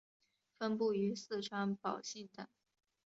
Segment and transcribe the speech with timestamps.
[0.57, 2.47] 分布于四川宝兴等。